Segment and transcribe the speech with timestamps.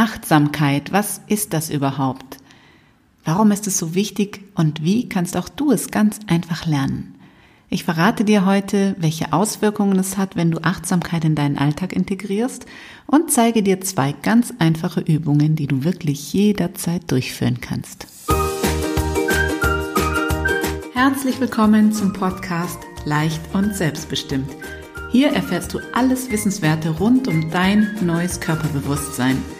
[0.00, 2.38] Achtsamkeit, was ist das überhaupt?
[3.22, 7.16] Warum ist es so wichtig und wie kannst auch du es ganz einfach lernen?
[7.68, 12.64] Ich verrate dir heute, welche Auswirkungen es hat, wenn du Achtsamkeit in deinen Alltag integrierst
[13.08, 18.06] und zeige dir zwei ganz einfache Übungen, die du wirklich jederzeit durchführen kannst.
[20.94, 24.48] Herzlich willkommen zum Podcast Leicht und Selbstbestimmt.
[25.12, 29.36] Hier erfährst du alles Wissenswerte rund um dein neues Körperbewusstsein–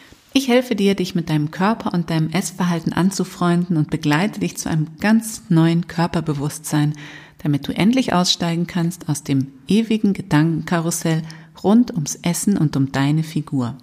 [0.33, 4.69] ich helfe dir, dich mit deinem Körper und deinem Essverhalten anzufreunden und begleite dich zu
[4.69, 6.93] einem ganz neuen Körperbewusstsein,
[7.39, 11.23] damit du endlich aussteigen kannst aus dem ewigen Gedankenkarussell
[11.63, 13.75] rund ums Essen und um deine Figur.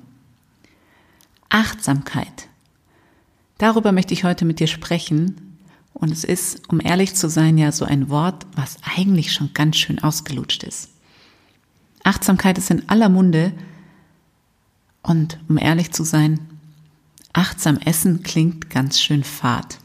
[1.48, 2.48] Achtsamkeit.
[3.58, 5.56] Darüber möchte ich heute mit dir sprechen.
[5.92, 9.77] Und es ist, um ehrlich zu sein, ja so ein Wort, was eigentlich schon ganz
[9.77, 10.91] schön ausgelutscht ist.
[12.05, 13.53] Achtsamkeit ist in aller Munde,
[15.03, 16.41] und um ehrlich zu sein,
[17.33, 19.79] achtsam essen klingt ganz schön fad.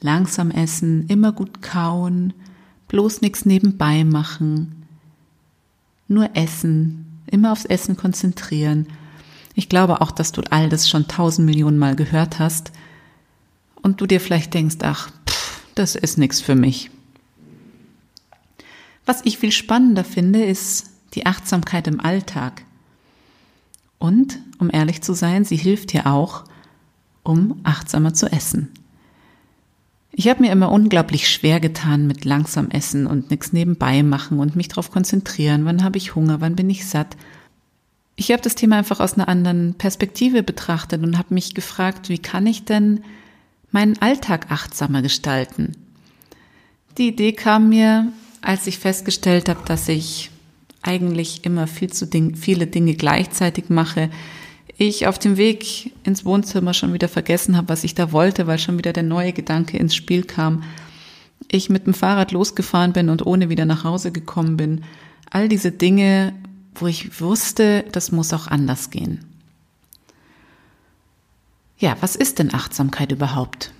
[0.00, 2.32] Langsam essen, immer gut kauen,
[2.88, 4.86] bloß nichts nebenbei machen,
[6.06, 8.86] nur essen, immer aufs Essen konzentrieren.
[9.54, 12.72] Ich glaube auch, dass du all das schon tausend Millionen Mal gehört hast
[13.74, 16.90] und du dir vielleicht denkst, ach, pff, das ist nichts für mich.
[19.04, 22.64] Was ich viel spannender finde, ist die Achtsamkeit im Alltag.
[23.98, 26.44] Und, um ehrlich zu sein, sie hilft dir auch,
[27.22, 28.68] um achtsamer zu essen.
[30.12, 34.56] Ich habe mir immer unglaublich schwer getan mit langsam essen und nichts nebenbei machen und
[34.56, 37.16] mich darauf konzentrieren, wann habe ich Hunger, wann bin ich satt.
[38.16, 42.18] Ich habe das Thema einfach aus einer anderen Perspektive betrachtet und habe mich gefragt, wie
[42.18, 43.04] kann ich denn
[43.70, 45.76] meinen Alltag achtsamer gestalten?
[46.96, 48.10] Die Idee kam mir,
[48.42, 50.30] als ich festgestellt habe, dass ich
[50.88, 54.08] eigentlich immer viel zu Ding, viele Dinge gleichzeitig mache.
[54.78, 58.58] Ich auf dem Weg ins Wohnzimmer schon wieder vergessen habe, was ich da wollte, weil
[58.58, 60.62] schon wieder der neue Gedanke ins Spiel kam.
[61.50, 64.82] Ich mit dem Fahrrad losgefahren bin und ohne wieder nach Hause gekommen bin.
[65.30, 66.32] All diese Dinge,
[66.74, 69.26] wo ich wusste, das muss auch anders gehen.
[71.76, 73.72] Ja, was ist denn Achtsamkeit überhaupt?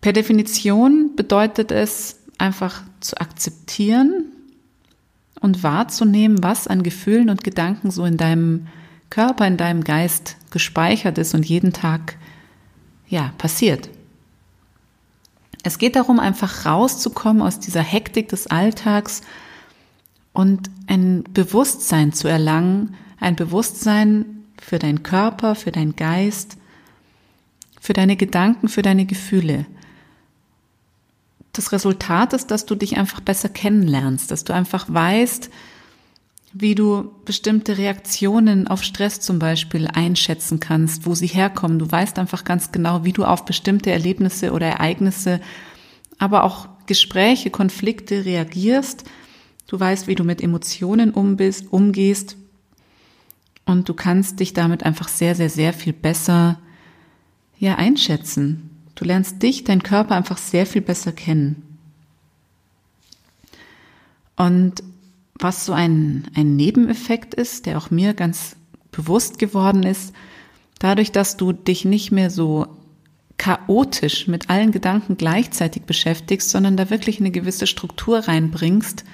[0.00, 4.31] Per Definition bedeutet es, einfach zu akzeptieren
[5.42, 8.68] und wahrzunehmen, was an Gefühlen und Gedanken so in deinem
[9.10, 12.16] Körper, in deinem Geist gespeichert ist und jeden Tag
[13.08, 13.90] ja, passiert.
[15.64, 19.22] Es geht darum, einfach rauszukommen aus dieser Hektik des Alltags
[20.32, 26.56] und ein Bewusstsein zu erlangen, ein Bewusstsein für deinen Körper, für deinen Geist,
[27.80, 29.66] für deine Gedanken, für deine Gefühle
[31.52, 35.50] das Resultat ist, dass du dich einfach besser kennenlernst, dass du einfach weißt,
[36.54, 41.78] wie du bestimmte Reaktionen auf Stress zum Beispiel einschätzen kannst, wo sie herkommen.
[41.78, 45.40] Du weißt einfach ganz genau, wie du auf bestimmte Erlebnisse oder Ereignisse,
[46.18, 49.04] aber auch Gespräche, Konflikte reagierst.
[49.66, 52.36] Du weißt, wie du mit Emotionen umgehst
[53.64, 56.58] und du kannst dich damit einfach sehr, sehr, sehr viel besser
[57.58, 58.71] ja einschätzen.
[58.94, 61.78] Du lernst dich, deinen Körper einfach sehr viel besser kennen.
[64.36, 64.82] Und
[65.34, 68.56] was so ein, ein Nebeneffekt ist, der auch mir ganz
[68.90, 70.14] bewusst geworden ist,
[70.78, 72.66] dadurch, dass du dich nicht mehr so
[73.38, 79.04] chaotisch mit allen Gedanken gleichzeitig beschäftigst, sondern da wirklich eine gewisse Struktur reinbringst,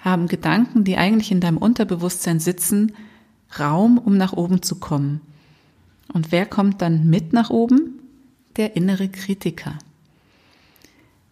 [0.00, 2.92] haben Gedanken, die eigentlich in deinem Unterbewusstsein sitzen,
[3.58, 5.20] Raum, um nach oben zu kommen.
[6.12, 8.00] Und wer kommt dann mit nach oben?
[8.56, 9.78] Der innere Kritiker.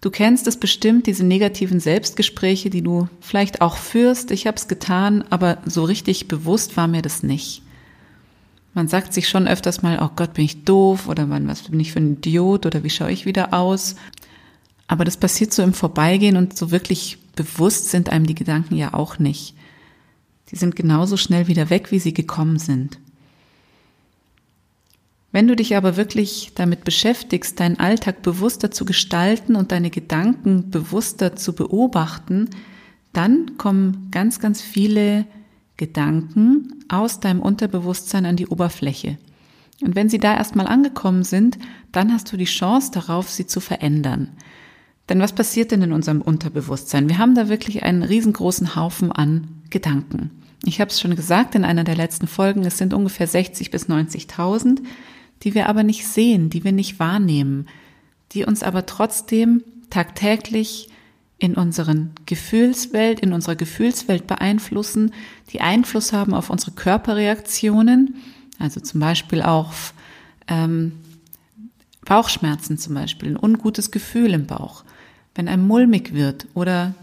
[0.00, 4.30] Du kennst es bestimmt, diese negativen Selbstgespräche, die du vielleicht auch führst.
[4.30, 7.62] Ich habe es getan, aber so richtig bewusst war mir das nicht.
[8.74, 11.92] Man sagt sich schon öfters mal, oh Gott, bin ich doof oder was bin ich
[11.92, 13.94] für ein Idiot oder wie schaue ich wieder aus.
[14.88, 18.92] Aber das passiert so im Vorbeigehen und so wirklich bewusst sind einem die Gedanken ja
[18.92, 19.54] auch nicht.
[20.50, 22.98] Die sind genauso schnell wieder weg, wie sie gekommen sind.
[25.34, 30.70] Wenn du dich aber wirklich damit beschäftigst, deinen Alltag bewusster zu gestalten und deine Gedanken
[30.70, 32.50] bewusster zu beobachten,
[33.12, 35.26] dann kommen ganz, ganz viele
[35.76, 39.18] Gedanken aus deinem Unterbewusstsein an die Oberfläche.
[39.82, 41.58] Und wenn sie da erstmal angekommen sind,
[41.90, 44.28] dann hast du die Chance darauf, sie zu verändern.
[45.08, 47.08] Denn was passiert denn in unserem Unterbewusstsein?
[47.08, 50.30] Wir haben da wirklich einen riesengroßen Haufen an Gedanken.
[50.64, 53.88] Ich habe es schon gesagt in einer der letzten Folgen, es sind ungefähr 60 bis
[53.88, 54.78] 90.000,
[55.42, 57.66] die wir aber nicht sehen, die wir nicht wahrnehmen,
[58.32, 60.88] die uns aber trotzdem tagtäglich
[61.38, 65.12] in unseren Gefühlswelt, in unserer Gefühlswelt beeinflussen,
[65.52, 68.16] die Einfluss haben auf unsere Körperreaktionen,
[68.58, 69.72] also zum Beispiel auch
[70.48, 70.92] ähm,
[72.04, 74.84] Bauchschmerzen zum Beispiel, ein ungutes Gefühl im Bauch,
[75.34, 76.94] wenn einem mulmig wird oder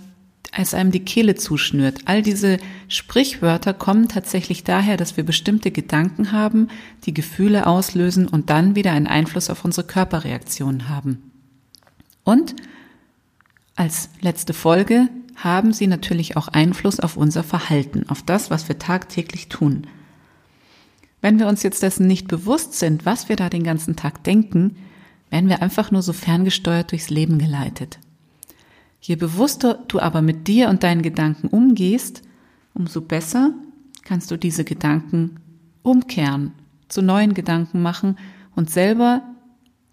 [0.51, 2.01] als einem die Kehle zuschnürt.
[2.05, 2.57] All diese
[2.89, 6.67] Sprichwörter kommen tatsächlich daher, dass wir bestimmte Gedanken haben,
[7.05, 11.31] die Gefühle auslösen und dann wieder einen Einfluss auf unsere Körperreaktionen haben.
[12.23, 12.55] Und
[13.75, 18.77] als letzte Folge haben sie natürlich auch Einfluss auf unser Verhalten, auf das, was wir
[18.77, 19.87] tagtäglich tun.
[21.21, 24.75] Wenn wir uns jetzt dessen nicht bewusst sind, was wir da den ganzen Tag denken,
[25.29, 27.99] werden wir einfach nur so ferngesteuert durchs Leben geleitet.
[29.01, 32.21] Je bewusster du aber mit dir und deinen Gedanken umgehst,
[32.73, 33.51] umso besser
[34.03, 35.39] kannst du diese Gedanken
[35.81, 36.53] umkehren,
[36.87, 38.17] zu neuen Gedanken machen
[38.55, 39.23] und selber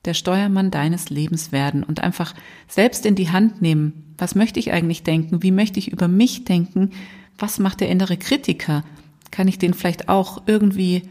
[0.05, 2.35] der Steuermann deines Lebens werden und einfach
[2.69, 4.15] selbst in die Hand nehmen.
[4.19, 5.43] Was möchte ich eigentlich denken?
[5.43, 6.91] Wie möchte ich über mich denken?
[7.39, 8.85] Was macht der innere Kritiker?
[9.31, 11.03] Kann ich den vielleicht auch irgendwie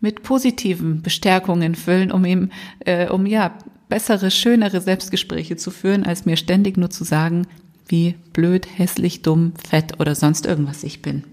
[0.00, 3.56] mit positiven Bestärkungen füllen, um ihm, äh, um ja
[3.90, 7.46] bessere, schönere Selbstgespräche zu führen, als mir ständig nur zu sagen,
[7.86, 11.24] wie blöd, hässlich, dumm, fett oder sonst irgendwas ich bin.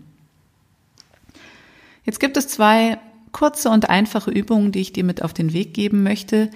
[2.04, 2.98] Jetzt gibt es zwei
[3.32, 6.50] kurze und einfache Übungen, die ich dir mit auf den Weg geben möchte.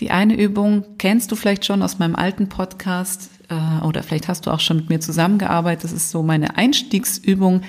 [0.00, 4.46] Die eine Übung kennst du vielleicht schon aus meinem alten Podcast äh, oder vielleicht hast
[4.46, 5.84] du auch schon mit mir zusammengearbeitet.
[5.84, 7.62] Das ist so meine Einstiegsübung,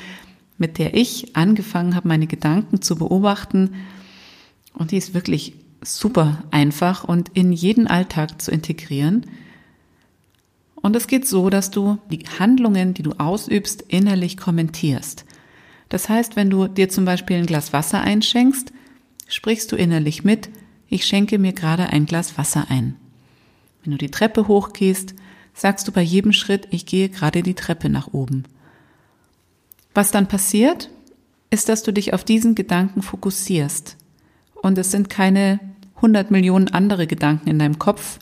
[0.58, 3.76] mit der ich angefangen habe, meine Gedanken zu beobachten.
[4.74, 5.54] Und die ist wirklich
[5.84, 9.26] super einfach und in jeden Alltag zu integrieren.
[10.76, 15.26] Und es geht so, dass du die Handlungen, die du ausübst, innerlich kommentierst.
[15.90, 18.72] Das heißt, wenn du dir zum Beispiel ein Glas Wasser einschenkst,
[19.28, 20.50] sprichst du innerlich mit,
[20.88, 22.96] ich schenke mir gerade ein Glas Wasser ein.
[23.84, 25.16] Wenn du die Treppe hochgehst,
[25.54, 28.44] sagst du bei jedem Schritt, ich gehe gerade die Treppe nach oben.
[29.94, 30.90] Was dann passiert,
[31.50, 33.98] ist, dass du dich auf diesen Gedanken fokussierst.
[34.56, 35.60] Und es sind keine
[36.02, 38.18] 100 Millionen andere Gedanken in deinem Kopf,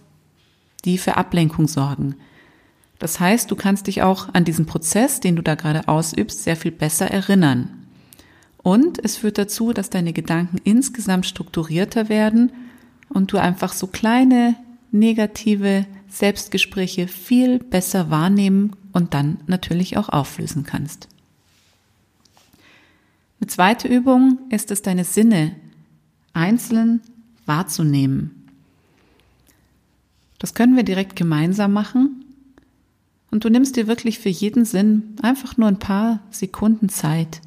[0.83, 2.15] die für Ablenkung sorgen.
[2.99, 6.57] Das heißt, du kannst dich auch an diesen Prozess, den du da gerade ausübst, sehr
[6.57, 7.87] viel besser erinnern.
[8.61, 12.51] Und es führt dazu, dass deine Gedanken insgesamt strukturierter werden
[13.07, 14.55] und du einfach so kleine
[14.91, 21.07] negative Selbstgespräche viel besser wahrnehmen und dann natürlich auch auflösen kannst.
[23.39, 25.55] Eine zweite Übung ist es, deine Sinne
[26.33, 27.01] einzeln
[27.49, 28.47] wahrzunehmen.
[30.37, 32.23] Das können wir direkt gemeinsam machen.
[33.31, 37.41] Und du nimmst dir wirklich für jeden Sinn einfach nur ein paar Sekunden Zeit.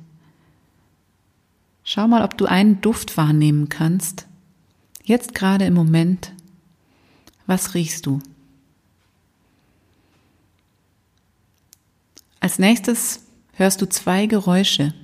[1.82, 4.26] Schau mal, ob du einen Duft wahrnehmen kannst.
[5.02, 6.32] Jetzt gerade im Moment.
[7.46, 8.20] Was riechst du?
[12.38, 14.94] Als nächstes hörst du zwei Geräusche.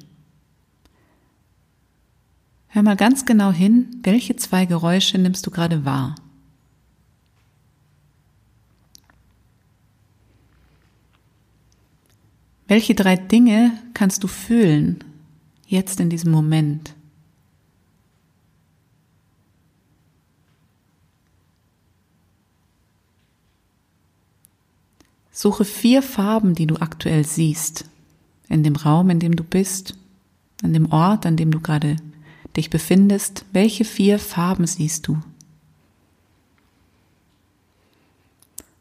[2.78, 6.14] Hör mal ganz genau hin, welche zwei Geräusche nimmst du gerade wahr?
[12.68, 15.02] Welche drei Dinge kannst du fühlen,
[15.66, 16.94] jetzt in diesem Moment?
[25.32, 27.86] Suche vier Farben, die du aktuell siehst,
[28.48, 29.98] in dem Raum, in dem du bist,
[30.62, 31.96] an dem Ort, an dem du gerade
[32.58, 35.18] dich befindest, welche vier Farben siehst du?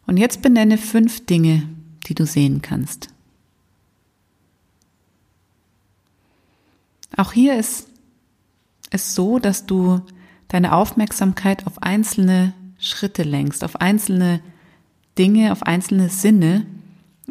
[0.06, 1.70] Und jetzt benenne fünf Dinge,
[2.08, 3.10] die du sehen kannst.
[7.16, 7.88] Auch hier ist
[8.90, 10.02] es so, dass du
[10.48, 14.42] deine Aufmerksamkeit auf einzelne Schritte lenkst, auf einzelne
[15.18, 16.66] Dinge, auf einzelne Sinne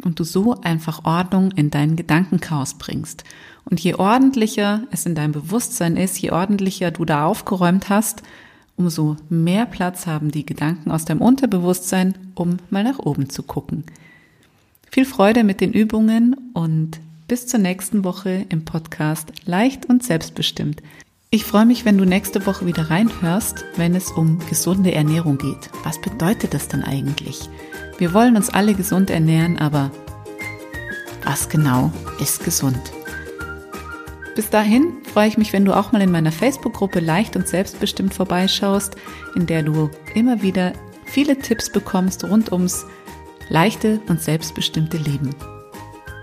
[0.03, 3.23] und du so einfach Ordnung in deinen Gedankenchaos bringst.
[3.65, 8.23] Und je ordentlicher es in deinem Bewusstsein ist, je ordentlicher du da aufgeräumt hast,
[8.77, 13.83] umso mehr Platz haben die Gedanken aus deinem Unterbewusstsein, um mal nach oben zu gucken.
[14.89, 20.81] Viel Freude mit den Übungen und bis zur nächsten Woche im Podcast Leicht und Selbstbestimmt.
[21.29, 25.69] Ich freue mich, wenn du nächste Woche wieder reinhörst, wenn es um gesunde Ernährung geht.
[25.83, 27.49] Was bedeutet das denn eigentlich?
[27.97, 29.91] Wir wollen uns alle gesund ernähren, aber
[31.23, 32.79] was genau ist gesund?
[34.35, 38.13] Bis dahin freue ich mich, wenn du auch mal in meiner Facebook-Gruppe Leicht und Selbstbestimmt
[38.13, 38.95] vorbeischaust,
[39.35, 40.73] in der du immer wieder
[41.05, 42.85] viele Tipps bekommst rund ums
[43.49, 45.35] leichte und selbstbestimmte Leben.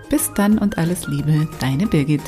[0.09, 2.21] Bis dann und alles Liebe, deine Birgit.